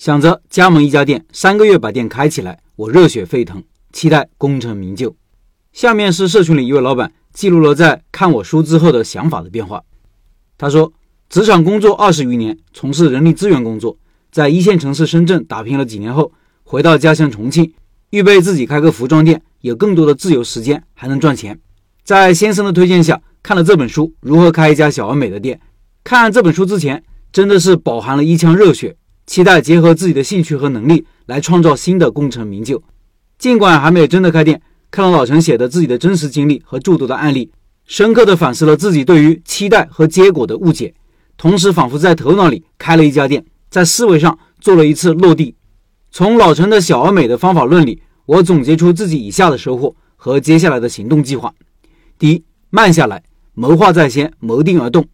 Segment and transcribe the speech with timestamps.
[0.00, 5.14] 想着加盟一家店，三个月把店开起来，我热血沸腾，期待功成名就。
[5.74, 9.82] 下面是社群里一位老板记录了在看我书之后的想法的变化。
[10.56, 10.90] 他说
[11.28, 13.98] ：“职场工作二十余年，从事人力资源工作，
[14.32, 16.32] 在一线城市深圳打拼了几年后，
[16.64, 17.70] 回到家乡重庆，
[18.08, 21.60] 预备自己开个服装店，有更多的自由时间，还能赚钱。
[22.02, 25.58] 在先生的推荐下，看了这本书《如何开一家小而美的店》。
[26.02, 28.96] 看这本书之前，真的是饱含了一腔热血，
[29.30, 32.82] 期待结合自己的兴趣和能力来创造新的功成名就。
[33.38, 37.48] 尽管还没有真的开店。”看到老陈写的自己的真实经历和诸多的案例，
[37.86, 40.92] 深刻的反思了自己对于期待和结果的误解，
[41.36, 45.54] 同时仿佛在头脑里开了一家店，在思维上做了一次落地。
[46.10, 51.54] 从老陈的小而美的方法论里，我总结出自己以下的收获和接下来的行动计划：
[52.18, 53.22] 第一，慢下来，
[53.54, 55.06] 谋划在先，谋定而动，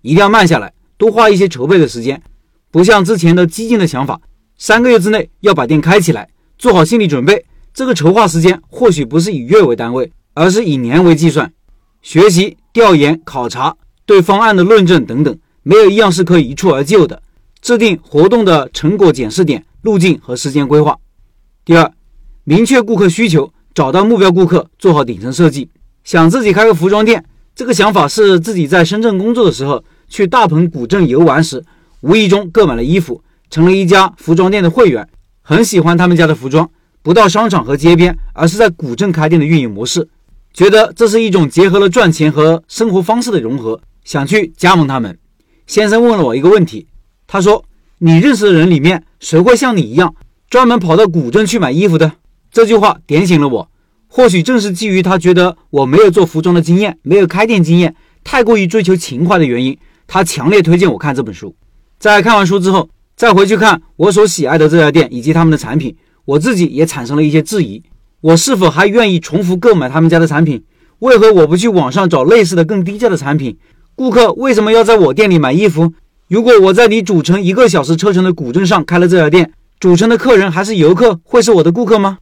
[0.00, 2.22] 一定要慢下来，多花一些筹备的时间，
[2.70, 4.20] 不像之前的激进的想法，
[4.56, 7.44] 三个月之内要把店开起来，做好心理准备。
[7.72, 11.50] 这个筹划时间或许不是以月为单位，而是以年为计算。
[12.02, 13.74] 学习、调研、考察、
[14.04, 17.22] 对方案的论证等等，没有一样是可以一蹴而就的。
[17.60, 20.96] 制定活动的成果检视点、路径和时间规划。
[21.64, 21.90] 第二，
[22.44, 25.68] 明确顾客需求，找到目标顾客，做好顶层设计。
[26.04, 27.24] 想自己开个服装店，
[27.54, 31.62] 这个想法是自己在深圳工作的时候，去大鹏古镇游玩时，
[32.00, 35.08] 无意中购买了衣服，成了一家服装店的会员，
[35.42, 36.70] 很喜欢他们家的服装。
[37.02, 40.08] 不到商场和街边，而是在古镇开店的运营模式，
[40.52, 45.18] 觉得这是一种结合了赚钱和生活方式的融合，想去加盟他们。
[45.66, 46.86] 先生问了我一个问题，
[47.26, 47.64] 他说
[47.98, 50.14] ：“你认识的人里面，谁会像你一样
[50.50, 52.12] 专门跑到古镇去买衣服的？”
[52.52, 53.70] 这句话点醒了我。
[54.06, 61.54] 或许正是基于他觉得我没有做服装的经验，没有开店经验，太过于追求情怀的原因，他强烈推荐我看这本书。
[61.98, 65.96] 在看完书之后，再回去看我所喜爱的这家店以及他们的产品。
[66.24, 67.82] 我自己也产生了一些质疑：
[68.20, 70.62] 我是否还愿意重复购买他们家的产品？
[71.00, 73.56] 为何我不去网上找类似的更低价的产品？
[73.96, 75.92] 顾客为什么要在我店里买衣服？
[76.28, 82.18] 如果我在离主城一个小时车程的古镇上开了这家店，主城的客人还是游客，会是我的顾客吗？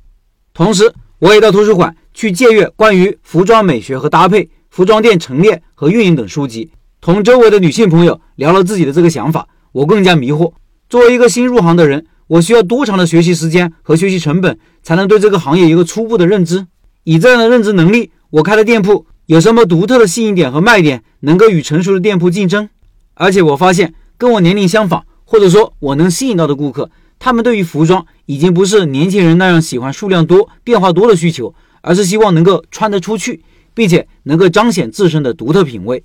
[0.55, 6.71] 同时，我也到图书馆去借阅关于服装美学和搭配、服装店陈列和运营等书籍，
[7.01, 9.47] 同周围的女性朋友聊了自己的这个想法，
[9.77, 10.53] 我更加迷惑。
[10.89, 12.07] 作为一个新入行的人。
[12.29, 16.67] 我需要多长的学习时间和学习成本，才能对这个行业有个初步的认知？
[17.05, 22.69] 以这样的认知能力，我开的店铺有什么独特的吸引点和卖点，能够与成熟的店铺竞争？
[23.15, 36.03] 而且我发现，跟我年龄相仿，或者说我能吸引到的顾客，他们对于服装已经不是年轻人那样喜欢数量多、变化多的需求，而是希望能够穿得出去，并且能够彰显自身的独特品味。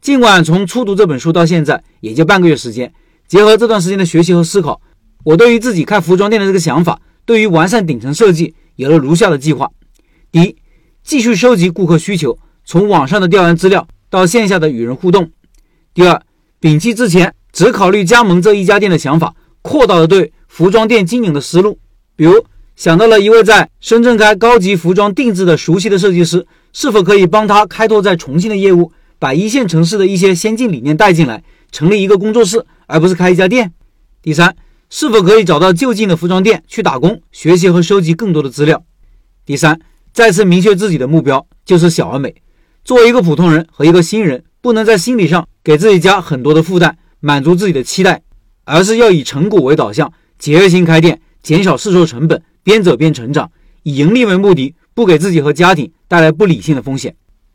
[0.00, 2.92] 尽管从初读这本书到现在也就半个月时间，
[3.28, 4.80] 结合这段时间的学习和思考。
[5.24, 9.70] 我对于自己开服装店的这个想法，对于完善顶层设计有了如下的计划：
[10.32, 10.56] 第一，
[11.02, 15.24] 继续收集顾客需求，从网上的调研资料到线下的与人互动；
[15.92, 16.22] 第二，
[16.60, 21.78] 摒弃之前只考虑加盟这一家店的想法，扩大了对服装店经营的思路。
[22.16, 28.90] 比如想到了一位在深圳开高级服装定制的熟悉的设计师，是否可以帮他开拓在重庆的业务，
[29.20, 33.72] 把一线城市的一些先进理念带进来，成立一个工作室，而不是开一家店？
[34.20, 34.56] 第三。
[34.92, 38.82] 是否可以找到就近的服装店去打工、学习和收集更多的资料？
[39.46, 39.80] 第三，
[40.12, 42.34] 再次明确自己的目标，就是小而美。
[42.82, 48.22] 作为一个普通人和一个新人，不能在心理上给自己加很多的负担，满足自己的期待，
[48.64, 53.52] 而是要以成果为导向，节约性开店，减少试错成本，边走边成长，
[53.84, 57.14] 以盈利为目的，不给自己和家庭带来不理性的风险。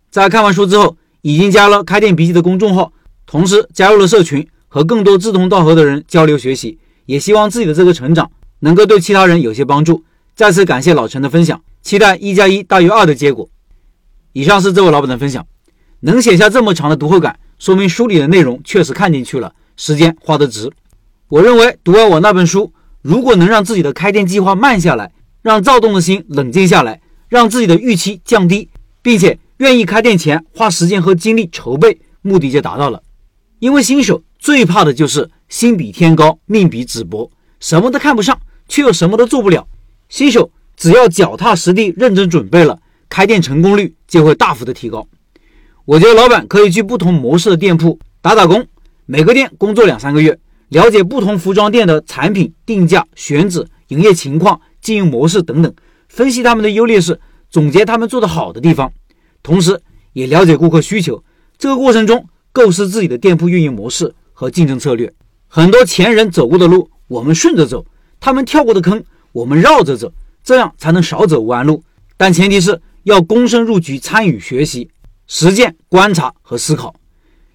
[0.10, 2.94] 在看完书之后，已经加了开店笔记的公众号，
[3.26, 6.78] 同时加入了社群，和更多志同道合的人交流学习。
[7.08, 10.04] 也希望自己的这个成长能够对其他人有些帮助。
[10.36, 13.50] 再次感谢老陈的分享，期待一加一大于二的结果。
[14.34, 15.44] 以上是这位老板的分享，
[16.02, 20.72] 能写下这么长的读后感，说明书里的内容确实看进去了，时间花得值。
[21.30, 22.72] 我认为读完我那本书，
[23.02, 25.12] 如果能让自己的开店计划慢下来，
[25.42, 28.70] 让躁动的心冷静下来，让自己的预期降低，
[29.02, 33.02] 并且愿意开店前花时间和精力筹备，目的就达到了。
[33.60, 35.30] 因为新手最怕的就是。
[35.48, 37.30] 心比天高，命比纸薄，
[37.60, 38.38] 什么都看不上，
[38.68, 39.68] 却又什么都做不了。
[40.10, 45.08] 新手只要脚踏实地、认真准备了，开店成功率就会大幅的提高。
[45.86, 48.66] 我觉得老板可以去不同模式的店铺打打工，
[49.06, 55.72] 每个店工作两三个月，了解不同服装店的产品定价、选址、营业情况、经营模式等等，
[56.10, 57.20] 分析他们的优劣势，
[57.52, 58.92] 总结他们做得好的地方，
[59.46, 59.80] 同时
[60.14, 61.24] 也了解顾客需求。
[61.56, 65.14] 这个过程中，构思自己的店铺运营模式和竞争策略。
[65.48, 67.86] 很多前人走过的路，我们顺着走；
[68.20, 70.12] 他们跳过的坑，我们绕着走，
[70.44, 71.84] 这样才能少走弯路。
[72.18, 74.90] 但前提是要躬身入局，参与学习、
[75.28, 76.96] 实践、观察和思考。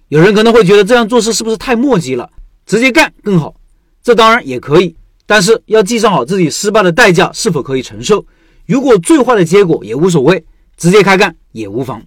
[0.07, 2.29] 有人可能会觉得这样做事是不是太磨叽了？
[2.65, 3.53] 直接干更好。
[4.01, 4.95] 这当然也可以，
[5.25, 8.25] 但是要计算好自己失败的代价是否可以承受。
[8.65, 10.43] 如果最坏的结果也无所谓，
[10.81, 12.01] 直接开干也无妨。